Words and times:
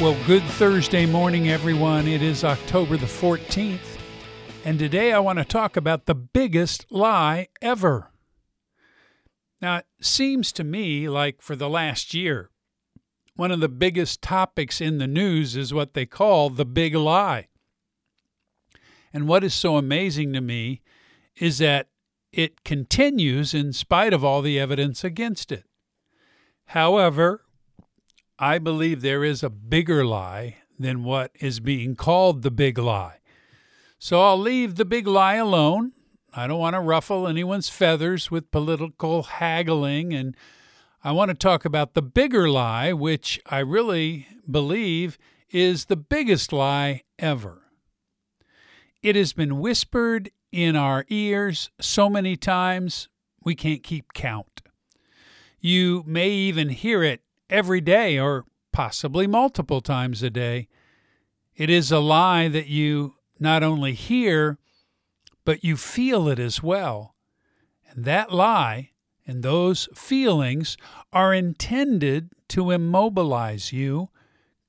Well, 0.00 0.16
good 0.26 0.42
Thursday 0.42 1.04
morning, 1.04 1.50
everyone. 1.50 2.08
It 2.08 2.22
is 2.22 2.42
October 2.42 2.96
the 2.96 3.04
14th, 3.04 3.98
and 4.64 4.78
today 4.78 5.12
I 5.12 5.18
want 5.18 5.38
to 5.40 5.44
talk 5.44 5.76
about 5.76 6.06
the 6.06 6.14
biggest 6.14 6.90
lie 6.90 7.48
ever. 7.60 8.10
Now, 9.60 9.76
it 9.76 9.86
seems 10.00 10.52
to 10.52 10.64
me 10.64 11.06
like 11.06 11.42
for 11.42 11.54
the 11.54 11.68
last 11.68 12.14
year, 12.14 12.48
one 13.34 13.50
of 13.50 13.60
the 13.60 13.68
biggest 13.68 14.22
topics 14.22 14.80
in 14.80 14.96
the 14.96 15.06
news 15.06 15.54
is 15.54 15.74
what 15.74 15.92
they 15.92 16.06
call 16.06 16.48
the 16.48 16.64
big 16.64 16.94
lie. 16.94 17.48
And 19.12 19.28
what 19.28 19.44
is 19.44 19.52
so 19.52 19.76
amazing 19.76 20.32
to 20.32 20.40
me 20.40 20.80
is 21.36 21.58
that 21.58 21.88
it 22.32 22.64
continues 22.64 23.52
in 23.52 23.74
spite 23.74 24.14
of 24.14 24.24
all 24.24 24.40
the 24.40 24.58
evidence 24.58 25.04
against 25.04 25.52
it. 25.52 25.64
However, 26.68 27.44
I 28.42 28.58
believe 28.58 29.02
there 29.02 29.22
is 29.22 29.42
a 29.42 29.50
bigger 29.50 30.02
lie 30.02 30.56
than 30.78 31.04
what 31.04 31.30
is 31.40 31.60
being 31.60 31.94
called 31.94 32.40
the 32.40 32.50
big 32.50 32.78
lie. 32.78 33.18
So 33.98 34.22
I'll 34.22 34.38
leave 34.38 34.76
the 34.76 34.86
big 34.86 35.06
lie 35.06 35.34
alone. 35.34 35.92
I 36.32 36.46
don't 36.46 36.58
want 36.58 36.74
to 36.74 36.80
ruffle 36.80 37.28
anyone's 37.28 37.68
feathers 37.68 38.30
with 38.30 38.50
political 38.50 39.24
haggling, 39.24 40.14
and 40.14 40.34
I 41.04 41.12
want 41.12 41.28
to 41.28 41.34
talk 41.34 41.66
about 41.66 41.92
the 41.92 42.00
bigger 42.00 42.48
lie, 42.48 42.94
which 42.94 43.38
I 43.44 43.58
really 43.58 44.26
believe 44.50 45.18
is 45.50 45.84
the 45.84 45.96
biggest 45.96 46.50
lie 46.50 47.02
ever. 47.18 47.64
It 49.02 49.16
has 49.16 49.34
been 49.34 49.60
whispered 49.60 50.30
in 50.50 50.76
our 50.76 51.04
ears 51.10 51.68
so 51.78 52.08
many 52.08 52.36
times 52.36 53.10
we 53.44 53.54
can't 53.54 53.82
keep 53.82 54.14
count. 54.14 54.62
You 55.60 56.04
may 56.06 56.30
even 56.30 56.70
hear 56.70 57.02
it 57.02 57.20
every 57.50 57.80
day 57.80 58.18
or 58.18 58.44
possibly 58.72 59.26
multiple 59.26 59.80
times 59.80 60.22
a 60.22 60.30
day. 60.30 60.68
It 61.56 61.68
is 61.68 61.92
a 61.92 61.98
lie 61.98 62.48
that 62.48 62.68
you 62.68 63.14
not 63.38 63.62
only 63.62 63.92
hear, 63.92 64.58
but 65.44 65.64
you 65.64 65.76
feel 65.76 66.28
it 66.28 66.38
as 66.38 66.62
well. 66.62 67.14
And 67.90 68.04
that 68.04 68.32
lie 68.32 68.90
and 69.26 69.42
those 69.42 69.88
feelings 69.94 70.76
are 71.12 71.34
intended 71.34 72.30
to 72.48 72.70
immobilize 72.70 73.72
you, 73.72 74.10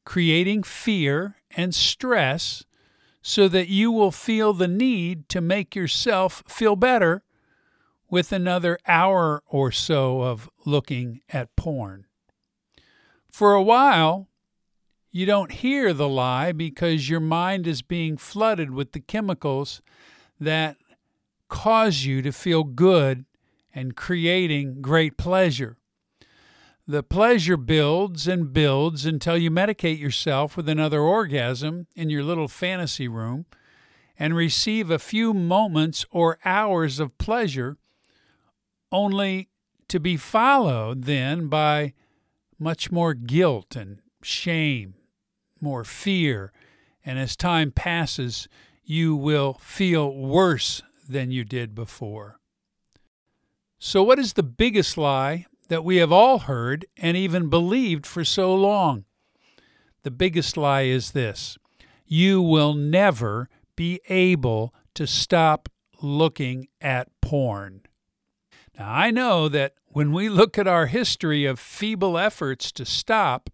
creating 0.06 0.64
fear 0.64 1.36
and 1.56 1.74
stress 1.74 2.64
so 3.22 3.48
that 3.48 3.70
you 3.70 3.92
will 3.92 4.12
feel 4.12 4.54
the 4.54 4.68
need 4.68 5.30
to 5.30 5.42
make 5.42 5.76
yourself 5.76 6.44
feel 6.48 6.76
better 6.76 7.24
with 8.10 8.32
another 8.32 8.78
hour 8.88 9.42
or 9.48 9.72
so 9.72 10.22
of 10.22 10.50
looking 10.66 11.22
at 11.30 11.56
porn. 11.56 12.06
For 13.32 13.54
a 13.54 13.64
while, 13.64 14.28
you 15.10 15.26
don't 15.26 15.52
hear 15.52 15.94
the 15.94 16.10
lie 16.10 16.52
because 16.52 17.10
your 17.10 17.22
mind 17.22 17.66
is 17.66 17.82
being 17.82 18.18
flooded 18.18 18.72
with 18.72 18.92
the 18.92 19.00
chemicals 19.00 19.82
that 20.40 20.76
cause 21.48 22.04
you 22.04 22.22
to 22.22 22.32
feel 22.32 22.64
good 22.66 23.26
and 23.74 23.96
creating 23.96 24.82
great 24.82 25.18
pleasure. 25.18 25.78
The 26.86 27.04
pleasure 27.04 27.56
builds 27.56 28.28
and 28.28 28.52
builds 28.52 29.06
until 29.06 29.38
you 29.38 29.50
medicate 29.50 30.00
yourself 30.00 30.58
with 30.58 30.68
another 30.68 31.00
orgasm 31.00 31.88
in 31.96 32.10
your 32.10 32.24
little 32.24 32.50
fantasy 32.50 33.08
room 33.08 33.46
and 34.20 34.36
receive 34.36 34.92
a 34.92 35.00
few 35.00 35.34
moments 35.34 36.06
or 36.12 36.38
hours 36.44 37.00
of 37.00 37.18
pleasure, 37.18 37.78
only 38.92 39.50
to 39.88 40.02
be 40.02 40.18
followed 40.18 41.06
then 41.06 41.48
by 41.48 41.94
much 42.62 42.92
more 42.92 43.16
guilt 43.16 43.76
and 43.76 43.98
shame, 44.22 44.94
more 45.60 45.84
fear, 45.84 46.54
and 47.04 47.18
as 47.18 47.36
time 47.36 47.72
passes, 47.72 48.48
you 48.84 49.16
will 49.16 49.56
feel 49.56 50.16
worse 50.16 50.84
than 51.10 51.32
you 51.32 51.44
did 51.44 51.74
before. 51.74 52.40
So, 53.80 54.04
what 54.04 54.20
is 54.20 54.34
the 54.34 54.44
biggest 54.44 54.96
lie 54.96 55.48
that 55.70 55.84
we 55.84 55.98
have 55.98 56.12
all 56.12 56.40
heard 56.40 56.86
and 56.96 57.18
even 57.18 57.50
believed 57.50 58.06
for 58.06 58.24
so 58.24 58.54
long? 58.54 59.06
The 60.04 60.12
biggest 60.12 60.56
lie 60.56 60.84
is 60.84 61.12
this 61.12 61.58
you 62.06 62.42
will 62.44 62.76
never 62.76 63.50
be 63.76 64.00
able 64.08 64.72
to 64.94 65.08
stop 65.08 65.68
looking 66.00 66.68
at 66.80 67.08
porn. 67.22 67.82
Now, 68.82 68.92
I 68.92 69.12
know 69.12 69.48
that 69.48 69.76
when 69.90 70.12
we 70.12 70.28
look 70.28 70.58
at 70.58 70.68
our 70.68 70.88
history 70.88 71.46
of 71.46 71.60
feeble 71.60 72.18
efforts 72.18 72.72
to 72.72 72.84
stop, 72.84 73.52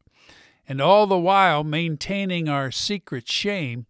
and 0.70 0.80
all 0.80 1.06
the 1.06 1.20
while 1.20 1.66
maintaining 1.66 2.48
our 2.48 2.72
secret 2.72 3.28
shame, 3.28 3.88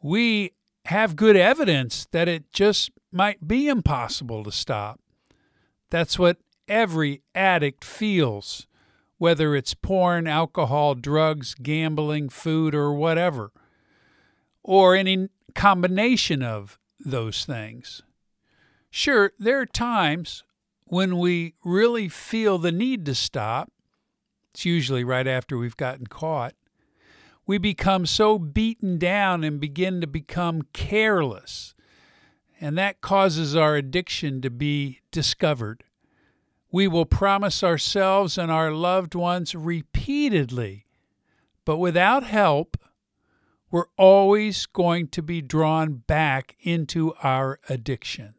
we 0.00 0.52
have 0.84 1.16
good 1.16 1.34
evidence 1.34 2.06
that 2.12 2.28
it 2.28 2.52
just 2.52 2.92
might 3.10 3.48
be 3.48 3.66
impossible 3.66 4.44
to 4.44 4.52
stop. 4.52 5.00
That's 5.90 6.20
what 6.20 6.36
every 6.68 7.22
addict 7.34 7.84
feels, 7.84 8.68
whether 9.18 9.56
it's 9.56 9.74
porn, 9.74 10.28
alcohol, 10.28 10.94
drugs, 10.94 11.54
gambling, 11.54 12.28
food, 12.28 12.76
or 12.76 12.92
whatever, 12.92 13.50
or 14.62 14.94
any 14.94 15.30
combination 15.56 16.44
of 16.44 16.78
those 17.04 17.44
things. 17.44 18.02
Sure, 18.96 19.32
there 19.40 19.60
are 19.60 19.66
times 19.66 20.44
when 20.84 21.18
we 21.18 21.54
really 21.64 22.08
feel 22.08 22.58
the 22.58 22.70
need 22.70 23.04
to 23.06 23.14
stop. 23.16 23.72
It's 24.52 24.64
usually 24.64 25.02
right 25.02 25.26
after 25.26 25.58
we've 25.58 25.76
gotten 25.76 26.06
caught. 26.06 26.54
We 27.44 27.58
become 27.58 28.06
so 28.06 28.38
beaten 28.38 28.98
down 28.98 29.42
and 29.42 29.58
begin 29.58 30.00
to 30.00 30.06
become 30.06 30.68
careless. 30.72 31.74
And 32.60 32.78
that 32.78 33.00
causes 33.00 33.56
our 33.56 33.74
addiction 33.74 34.40
to 34.42 34.48
be 34.48 35.00
discovered. 35.10 35.82
We 36.70 36.86
will 36.86 37.04
promise 37.04 37.64
ourselves 37.64 38.38
and 38.38 38.52
our 38.52 38.70
loved 38.70 39.16
ones 39.16 39.56
repeatedly, 39.56 40.86
but 41.64 41.78
without 41.78 42.22
help, 42.22 42.76
we're 43.72 43.90
always 43.98 44.66
going 44.66 45.08
to 45.08 45.20
be 45.20 45.42
drawn 45.42 45.94
back 46.06 46.54
into 46.60 47.12
our 47.24 47.58
addiction. 47.68 48.36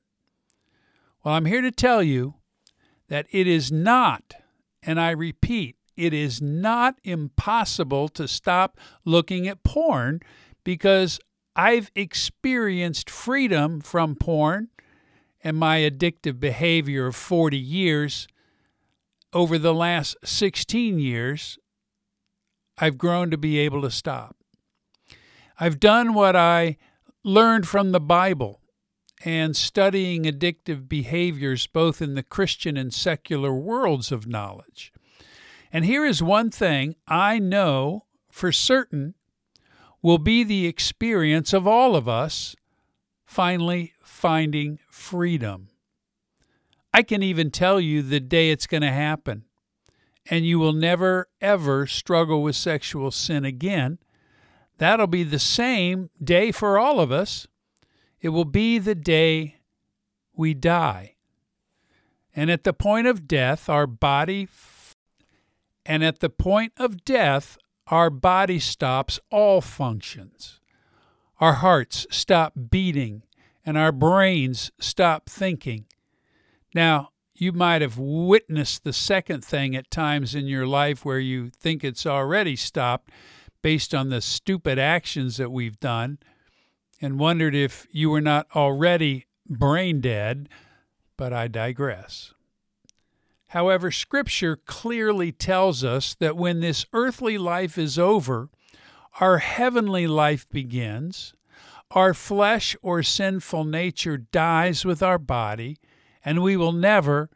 Well, 1.26 1.34
I'm 1.34 1.46
here 1.46 1.62
to 1.62 1.72
tell 1.72 2.04
you 2.04 2.36
that 3.10 3.26
it 3.32 3.48
is 3.48 3.72
not, 3.72 4.36
and 4.84 5.02
I 5.02 5.10
repeat, 5.10 5.76
it 5.98 6.14
is 6.14 6.40
not 6.40 7.00
impossible 7.04 8.10
to 8.10 8.28
stop 8.28 8.78
looking 9.06 9.48
at 9.48 9.64
porn 9.64 10.20
because 10.64 11.20
I've 11.56 11.90
experienced 11.96 13.10
freedom 13.10 13.82
from 13.82 14.16
porn 14.16 14.68
and 15.44 15.58
my 15.58 15.80
addictive 15.80 16.40
behavior 16.40 17.08
of 17.08 17.16
40 17.16 17.58
years. 17.58 18.28
Over 19.34 19.58
the 19.58 19.74
last 19.74 20.16
16 20.24 21.00
years, 21.00 21.58
I've 22.78 23.00
grown 23.00 23.32
to 23.32 23.38
be 23.38 23.58
able 23.58 23.82
to 23.82 23.90
stop. 23.90 24.36
I've 25.60 25.80
done 25.80 26.14
what 26.14 26.36
I 26.36 26.78
learned 27.24 27.68
from 27.68 27.94
the 27.94 28.00
Bible 28.00 28.62
and 29.24 29.56
studying 29.56 30.24
addictive 30.24 30.90
behaviors 30.90 31.68
both 31.68 32.02
in 32.02 32.16
the 32.16 32.24
Christian 32.24 32.78
and 32.78 32.94
secular 32.94 33.54
worlds 33.54 34.12
of 34.12 34.28
knowledge. 34.28 34.92
And 35.72 35.86
here 35.86 36.06
is 36.06 36.22
one 36.22 36.52
thing 36.52 36.96
I 37.08 37.40
know 37.40 38.06
for 38.30 38.52
certain 38.52 39.16
will 40.02 40.18
be 40.18 40.44
the 40.44 40.68
experience 40.68 41.54
of 41.54 41.66
all 41.66 41.96
of 41.96 42.08
us 42.08 42.56
finally 43.26 43.94
finding 44.04 44.80
freedom. 44.90 45.70
I 46.94 47.04
can 47.04 47.24
even 47.24 47.52
tell 47.52 47.80
you 47.80 48.02
the 48.02 48.20
day 48.20 48.52
it's 48.52 48.68
going 48.68 48.84
to 48.84 48.92
happen. 48.92 49.44
And 50.28 50.46
you 50.46 50.60
will 50.60 50.74
never, 50.74 51.28
ever 51.42 51.86
struggle 51.88 52.42
with 52.42 52.56
sexual 52.56 53.12
sin 53.12 53.44
again. 53.44 54.00
That'll 54.78 55.08
be 55.08 55.24
the 55.24 55.40
same 55.40 56.10
day 56.24 56.52
for 56.52 56.80
all 56.80 57.00
of 57.00 57.12
us. 57.12 57.48
It 58.26 58.30
will 58.30 58.44
be 58.44 58.80
the 58.80 58.96
day 58.96 59.58
we 60.36 60.56
die. 60.56 61.14
And 62.36 62.50
at 62.50 62.64
the 62.64 62.74
point 62.74 63.06
of 63.06 63.28
death, 63.28 63.70
our 63.70 63.86
body 63.86 64.48
and 65.86 66.04
at 66.04 66.22
the 66.22 66.32
point 66.32 66.74
of 66.78 67.06
death, 67.06 67.60
our 67.86 68.10
body 68.10 68.58
stops 68.58 69.20
all 69.30 69.62
functions. 69.62 70.60
Our 71.40 71.54
hearts 71.54 72.08
stop 72.10 72.54
beating 72.72 73.22
and 73.64 73.78
our 73.78 73.92
brains 73.92 74.72
stop 74.80 75.30
thinking. 75.30 75.86
Now, 76.74 77.10
you 77.36 77.52
might 77.52 77.84
have 77.84 78.00
witnessed 78.00 78.84
the 78.84 78.94
second 78.94 79.46
thing 79.46 79.76
at 79.76 79.92
times 79.92 80.34
in 80.34 80.48
your 80.48 80.66
life 80.66 81.06
where 81.06 81.20
you 81.20 81.52
think 81.52 81.84
it's 81.84 82.08
already 82.08 82.56
stopped 82.56 83.12
based 83.62 83.94
on 83.94 84.10
the 84.10 84.20
stupid 84.20 84.80
actions 84.80 85.38
that 85.38 85.52
we've 85.52 85.80
done 85.80 86.18
and 87.06 87.20
wondered 87.20 87.54
if 87.54 87.86
you 87.92 88.10
were 88.10 88.20
not 88.20 88.48
already 88.56 89.28
brain 89.48 90.02
dead, 90.02 90.50
but 91.18 91.32
I 91.32 91.48
digress. 91.48 92.34
However, 93.50 93.92
Scripture 93.92 94.56
clearly 94.56 95.32
tells 95.32 95.84
us 95.84 96.16
that 96.16 96.36
when 96.36 96.62
this 96.62 96.88
earthly 96.94 97.38
life 97.38 97.78
is 97.78 98.00
over, 98.00 98.50
our 99.22 99.38
heavenly 99.38 100.08
life 100.08 100.50
begins, 100.50 101.36
our 101.92 102.16
flesh 102.16 102.76
or 102.82 103.04
sinful 103.04 103.66
nature 103.66 104.18
dies 104.18 104.84
with 104.84 105.04
our 105.04 105.20
body, 105.20 105.78
and 106.26 106.42
we 106.42 106.58
will 106.58 106.74
never, 106.74 107.30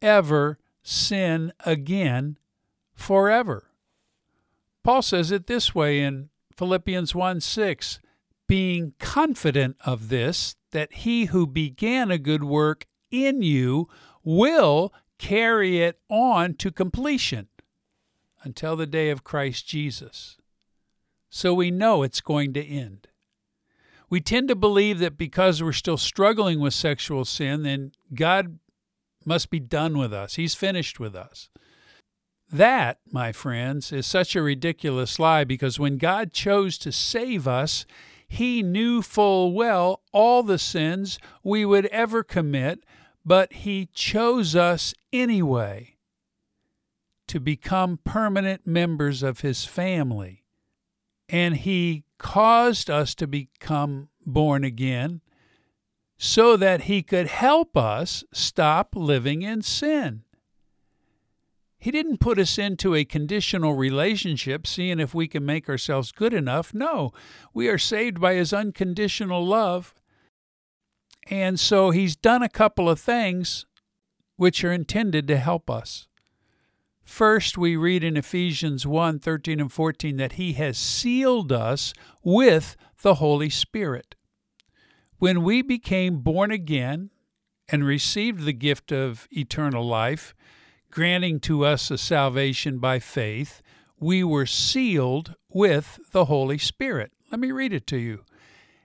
ever 0.00 0.56
sin 0.84 1.52
again 1.64 2.38
forever. 2.94 3.72
Paul 4.84 5.02
says 5.02 5.32
it 5.32 5.48
this 5.48 5.74
way 5.74 6.00
in 6.00 6.28
Philippians 6.56 7.12
1 7.12 7.40
6 7.40 7.98
being 8.46 8.94
confident 8.98 9.76
of 9.84 10.08
this, 10.08 10.56
that 10.72 10.92
he 10.92 11.26
who 11.26 11.46
began 11.46 12.10
a 12.10 12.18
good 12.18 12.44
work 12.44 12.86
in 13.10 13.42
you 13.42 13.88
will 14.22 14.92
carry 15.18 15.80
it 15.80 15.98
on 16.08 16.54
to 16.54 16.70
completion 16.70 17.48
until 18.42 18.76
the 18.76 18.86
day 18.86 19.10
of 19.10 19.24
Christ 19.24 19.66
Jesus. 19.66 20.36
So 21.28 21.52
we 21.52 21.70
know 21.70 22.02
it's 22.02 22.20
going 22.20 22.52
to 22.54 22.64
end. 22.64 23.08
We 24.08 24.20
tend 24.20 24.48
to 24.48 24.54
believe 24.54 25.00
that 25.00 25.18
because 25.18 25.62
we're 25.62 25.72
still 25.72 25.96
struggling 25.96 26.60
with 26.60 26.74
sexual 26.74 27.24
sin, 27.24 27.62
then 27.62 27.92
God 28.14 28.58
must 29.24 29.50
be 29.50 29.58
done 29.58 29.98
with 29.98 30.12
us. 30.12 30.36
He's 30.36 30.54
finished 30.54 31.00
with 31.00 31.16
us. 31.16 31.50
That, 32.50 32.98
my 33.10 33.32
friends, 33.32 33.92
is 33.92 34.06
such 34.06 34.36
a 34.36 34.42
ridiculous 34.42 35.18
lie 35.18 35.42
because 35.42 35.80
when 35.80 35.98
God 35.98 36.32
chose 36.32 36.78
to 36.78 36.92
save 36.92 37.48
us, 37.48 37.84
He 38.28 38.62
knew 38.62 39.02
full 39.02 39.52
well 39.52 40.02
all 40.12 40.42
the 40.42 40.58
sins 40.58 41.18
we 41.42 41.64
would 41.64 41.86
ever 41.86 42.22
commit, 42.22 42.84
but 43.24 43.52
He 43.52 43.88
chose 43.92 44.54
us 44.54 44.94
anyway 45.12 45.96
to 47.28 47.40
become 47.40 47.98
permanent 48.04 48.66
members 48.66 49.22
of 49.22 49.40
His 49.40 49.64
family. 49.64 50.44
And 51.28 51.56
He 51.56 52.04
caused 52.18 52.90
us 52.90 53.14
to 53.16 53.26
become 53.26 54.08
born 54.24 54.64
again 54.64 55.20
so 56.18 56.56
that 56.56 56.82
He 56.82 57.02
could 57.02 57.26
help 57.26 57.76
us 57.76 58.24
stop 58.32 58.94
living 58.94 59.42
in 59.42 59.62
sin. 59.62 60.22
He 61.78 61.90
didn't 61.90 62.18
put 62.18 62.38
us 62.38 62.58
into 62.58 62.94
a 62.94 63.04
conditional 63.04 63.74
relationship, 63.74 64.66
seeing 64.66 64.98
if 64.98 65.14
we 65.14 65.28
can 65.28 65.44
make 65.44 65.68
ourselves 65.68 66.12
good 66.12 66.32
enough. 66.32 66.72
No, 66.72 67.12
we 67.52 67.68
are 67.68 67.78
saved 67.78 68.20
by 68.20 68.34
His 68.34 68.52
unconditional 68.52 69.44
love. 69.44 69.94
And 71.28 71.60
so 71.60 71.90
He's 71.90 72.16
done 72.16 72.42
a 72.42 72.48
couple 72.48 72.88
of 72.88 72.98
things 72.98 73.66
which 74.36 74.64
are 74.64 74.72
intended 74.72 75.28
to 75.28 75.36
help 75.36 75.70
us. 75.70 76.08
First, 77.04 77.56
we 77.56 77.76
read 77.76 78.02
in 78.02 78.16
Ephesians 78.16 78.84
1 78.84 79.20
13 79.20 79.60
and 79.60 79.72
14 79.72 80.16
that 80.16 80.32
He 80.32 80.54
has 80.54 80.76
sealed 80.76 81.52
us 81.52 81.94
with 82.24 82.76
the 83.02 83.14
Holy 83.14 83.48
Spirit. 83.48 84.16
When 85.18 85.42
we 85.42 85.62
became 85.62 86.18
born 86.18 86.50
again 86.50 87.10
and 87.68 87.84
received 87.84 88.44
the 88.44 88.52
gift 88.52 88.92
of 88.92 89.28
eternal 89.30 89.86
life, 89.86 90.34
granting 90.90 91.40
to 91.40 91.64
us 91.64 91.90
a 91.90 91.98
salvation 91.98 92.78
by 92.78 92.98
faith, 92.98 93.62
we 93.98 94.22
were 94.22 94.46
sealed 94.46 95.34
with 95.48 95.98
the 96.12 96.26
Holy 96.26 96.58
Spirit. 96.58 97.12
Let 97.30 97.40
me 97.40 97.50
read 97.50 97.72
it 97.72 97.86
to 97.88 97.96
you. 97.96 98.24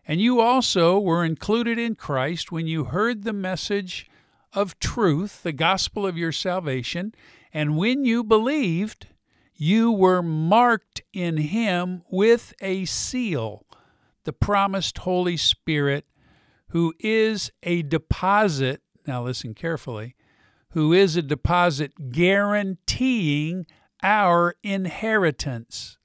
And 0.07 0.19
you 0.19 0.39
also 0.39 0.99
were 0.99 1.23
included 1.23 1.77
in 1.77 1.95
Christ 1.95 2.51
when 2.51 2.67
you 2.67 2.85
heard 2.85 3.23
the 3.23 3.33
message 3.33 4.09
of 4.53 4.79
truth, 4.79 5.43
the 5.43 5.53
gospel 5.53 6.05
of 6.05 6.17
your 6.17 6.31
salvation, 6.31 7.13
and 7.53 7.77
when 7.77 8.05
you 8.05 8.23
believed, 8.23 9.07
you 9.55 9.91
were 9.91 10.23
marked 10.23 11.01
in 11.13 11.37
him 11.37 12.03
with 12.09 12.53
a 12.61 12.85
seal, 12.85 13.65
the 14.23 14.33
promised 14.33 14.99
Holy 14.99 15.37
Spirit, 15.37 16.05
who 16.69 16.93
is 16.99 17.51
a 17.63 17.81
deposit. 17.83 18.81
Now, 19.05 19.23
listen 19.23 19.53
carefully 19.53 20.15
who 20.71 20.93
is 20.93 21.15
a 21.15 21.21
deposit 21.21 22.11
guaranteeing 22.11 23.65
our 24.03 24.55
inheritance 24.63 25.97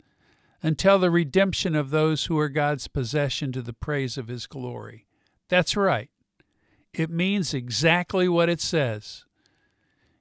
until 0.62 0.98
the 0.98 1.10
redemption 1.10 1.74
of 1.74 1.90
those 1.90 2.26
who 2.26 2.38
are 2.38 2.48
God's 2.48 2.88
possession 2.88 3.52
to 3.52 3.62
the 3.62 3.72
praise 3.72 4.18
of 4.18 4.28
his 4.28 4.46
glory. 4.46 5.06
That's 5.48 5.76
right. 5.76 6.10
It 6.92 7.10
means 7.10 7.54
exactly 7.54 8.28
what 8.28 8.48
it 8.48 8.60
says 8.60 9.24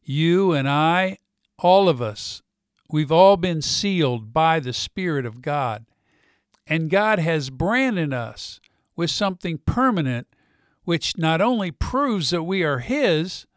you 0.08 0.52
and 0.52 0.70
I, 0.70 1.18
all 1.58 1.90
of 1.90 2.00
us, 2.00 2.44
we've 2.92 3.12
all 3.12 3.38
been 3.38 3.62
sealed 3.64 4.34
by 4.34 4.60
the 4.60 4.74
Spirit 4.74 5.26
of 5.26 5.42
God. 5.42 5.86
And 6.68 6.92
God 6.92 7.18
has 7.18 7.50
branded 7.50 8.14
us 8.14 8.60
with 8.96 9.10
something 9.10 9.60
permanent, 9.66 10.28
which 10.84 11.18
not 11.18 11.42
only 11.42 11.72
proves 11.72 12.30
that 12.30 12.44
we 12.44 12.64
are 12.64 12.80
His, 12.80 13.48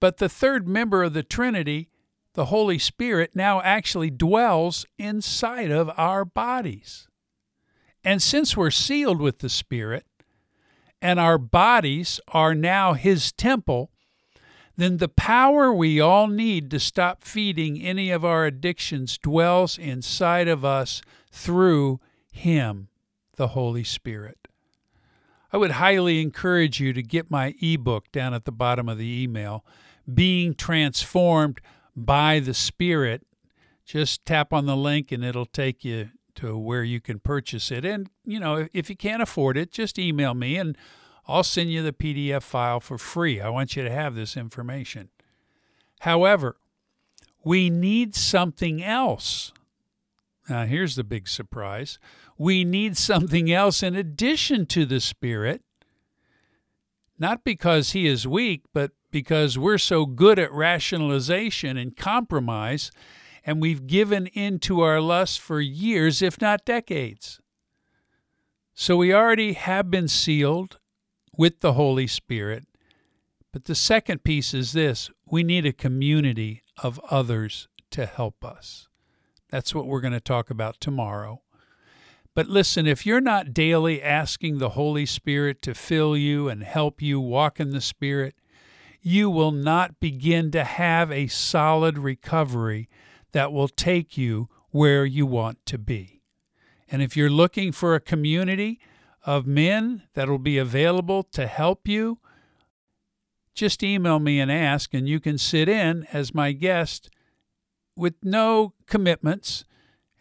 but 0.00 0.16
the 0.16 0.28
third 0.28 0.66
member 0.66 1.02
of 1.02 1.12
the 1.12 1.22
Trinity, 1.22 1.88
the 2.34 2.46
Holy 2.46 2.78
Spirit, 2.78 3.32
now 3.34 3.60
actually 3.60 4.10
dwells 4.10 4.86
inside 4.98 5.70
of 5.70 5.90
our 5.96 6.24
bodies. 6.24 7.06
And 8.02 8.22
since 8.22 8.56
we're 8.56 8.70
sealed 8.70 9.20
with 9.20 9.40
the 9.40 9.48
Spirit, 9.48 10.06
and 11.02 11.20
our 11.20 11.38
bodies 11.38 12.20
are 12.28 12.54
now 12.54 12.94
His 12.94 13.32
temple, 13.32 13.90
then 14.76 14.96
the 14.96 15.08
power 15.08 15.72
we 15.72 16.00
all 16.00 16.26
need 16.26 16.70
to 16.70 16.80
stop 16.80 17.22
feeding 17.22 17.80
any 17.80 18.10
of 18.10 18.24
our 18.24 18.46
addictions 18.46 19.18
dwells 19.18 19.76
inside 19.76 20.48
of 20.48 20.64
us 20.64 21.02
through 21.30 22.00
Him, 22.32 22.88
the 23.36 23.48
Holy 23.48 23.84
Spirit. 23.84 24.48
I 25.52 25.56
would 25.56 25.72
highly 25.72 26.20
encourage 26.22 26.80
you 26.80 26.92
to 26.92 27.02
get 27.02 27.30
my 27.30 27.54
ebook 27.60 28.10
down 28.12 28.34
at 28.34 28.44
the 28.44 28.52
bottom 28.52 28.88
of 28.88 28.98
the 28.98 29.22
email, 29.22 29.64
Being 30.12 30.54
Transformed 30.54 31.60
by 31.96 32.40
the 32.40 32.54
Spirit. 32.54 33.26
Just 33.84 34.24
tap 34.24 34.52
on 34.52 34.66
the 34.66 34.76
link 34.76 35.10
and 35.10 35.24
it'll 35.24 35.46
take 35.46 35.84
you 35.84 36.10
to 36.36 36.56
where 36.56 36.84
you 36.84 37.00
can 37.00 37.18
purchase 37.18 37.70
it. 37.70 37.84
And, 37.84 38.08
you 38.24 38.38
know, 38.38 38.68
if 38.72 38.88
you 38.88 38.96
can't 38.96 39.22
afford 39.22 39.56
it, 39.56 39.70
just 39.72 39.98
email 39.98 40.34
me 40.34 40.56
and 40.56 40.76
I'll 41.26 41.44
send 41.44 41.72
you 41.72 41.82
the 41.82 41.92
PDF 41.92 42.42
file 42.42 42.80
for 42.80 42.98
free. 42.98 43.40
I 43.40 43.48
want 43.48 43.76
you 43.76 43.84
to 43.84 43.90
have 43.90 44.14
this 44.14 44.36
information. 44.36 45.10
However, 46.00 46.56
we 47.44 47.70
need 47.70 48.14
something 48.14 48.82
else. 48.82 49.52
Now, 50.48 50.64
here's 50.64 50.96
the 50.96 51.04
big 51.04 51.28
surprise 51.28 51.98
we 52.36 52.64
need 52.64 52.96
something 52.96 53.52
else 53.52 53.82
in 53.82 53.94
addition 53.94 54.64
to 54.66 54.86
the 54.86 54.98
Spirit, 54.98 55.62
not 57.18 57.44
because 57.44 57.92
He 57.92 58.06
is 58.06 58.26
weak, 58.26 58.62
but 58.72 58.92
because 59.10 59.58
we're 59.58 59.78
so 59.78 60.06
good 60.06 60.38
at 60.38 60.52
rationalization 60.52 61.76
and 61.76 61.96
compromise, 61.96 62.90
and 63.44 63.60
we've 63.60 63.86
given 63.86 64.26
in 64.28 64.58
to 64.60 64.80
our 64.80 65.00
lust 65.00 65.40
for 65.40 65.60
years, 65.60 66.22
if 66.22 66.40
not 66.40 66.64
decades. 66.64 67.40
So 68.74 68.96
we 68.96 69.12
already 69.12 69.52
have 69.54 69.90
been 69.90 70.08
sealed 70.08 70.78
with 71.36 71.60
the 71.60 71.74
Holy 71.74 72.06
Spirit. 72.06 72.66
But 73.52 73.64
the 73.64 73.74
second 73.74 74.24
piece 74.24 74.54
is 74.54 74.72
this 74.72 75.10
we 75.26 75.42
need 75.42 75.66
a 75.66 75.72
community 75.72 76.62
of 76.82 77.00
others 77.10 77.68
to 77.90 78.06
help 78.06 78.44
us. 78.44 78.88
That's 79.50 79.74
what 79.74 79.86
we're 79.86 80.00
going 80.00 80.12
to 80.12 80.20
talk 80.20 80.50
about 80.50 80.80
tomorrow. 80.80 81.42
But 82.34 82.46
listen, 82.46 82.86
if 82.86 83.04
you're 83.04 83.20
not 83.20 83.52
daily 83.52 84.00
asking 84.00 84.58
the 84.58 84.70
Holy 84.70 85.04
Spirit 85.04 85.60
to 85.62 85.74
fill 85.74 86.16
you 86.16 86.48
and 86.48 86.62
help 86.62 87.02
you 87.02 87.20
walk 87.20 87.58
in 87.58 87.70
the 87.70 87.80
Spirit, 87.80 88.34
you 89.00 89.30
will 89.30 89.52
not 89.52 89.98
begin 90.00 90.50
to 90.50 90.64
have 90.64 91.10
a 91.10 91.26
solid 91.26 91.98
recovery 91.98 92.88
that 93.32 93.52
will 93.52 93.68
take 93.68 94.18
you 94.18 94.48
where 94.70 95.04
you 95.04 95.26
want 95.26 95.64
to 95.66 95.78
be. 95.78 96.22
And 96.90 97.02
if 97.02 97.16
you're 97.16 97.30
looking 97.30 97.72
for 97.72 97.94
a 97.94 98.00
community 98.00 98.80
of 99.24 99.46
men 99.46 100.02
that 100.14 100.28
will 100.28 100.38
be 100.38 100.58
available 100.58 101.22
to 101.22 101.46
help 101.46 101.86
you, 101.86 102.18
just 103.54 103.82
email 103.82 104.18
me 104.18 104.40
and 104.40 104.50
ask, 104.50 104.94
and 104.94 105.08
you 105.08 105.20
can 105.20 105.38
sit 105.38 105.68
in 105.68 106.06
as 106.12 106.34
my 106.34 106.52
guest 106.52 107.10
with 107.96 108.14
no 108.22 108.74
commitments 108.86 109.64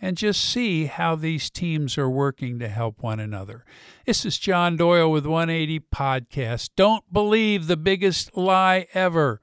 and 0.02 0.18
just 0.18 0.44
see 0.44 0.86
how 0.86 1.16
these 1.16 1.50
teams 1.50 1.98
are 1.98 2.10
working 2.10 2.60
to 2.60 2.68
help 2.70 3.02
one 3.02 3.20
another. 3.20 3.66
This 4.06 4.26
is 4.26 4.38
John 4.38 4.78
Doyle 4.78 5.12
with 5.12 5.26
180 5.26 5.80
Podcast. 5.94 6.70
Don't 6.76 7.12
believe 7.12 7.68
the 7.68 7.78
biggest 7.78 8.36
lie 8.38 8.88
ever. 8.94 9.42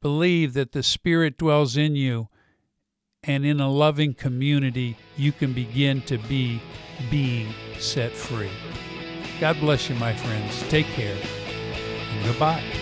Believe 0.00 0.54
that 0.54 0.72
the 0.72 0.82
Spirit 0.82 1.38
dwells 1.38 1.76
in 1.76 1.94
you 1.94 2.28
and 3.24 3.46
in 3.46 3.60
a 3.60 3.70
loving 3.70 4.14
community, 4.14 4.96
you 5.16 5.30
can 5.30 5.52
begin 5.52 6.02
to 6.02 6.18
be 6.18 6.60
being 7.10 7.54
set 7.78 8.12
free. 8.12 8.50
God 9.40 9.58
bless 9.60 9.88
you, 9.88 9.94
my 9.96 10.14
friends. 10.14 10.60
Take 10.68 10.86
care 10.86 11.16
and 11.16 12.24
goodbye. 12.26 12.81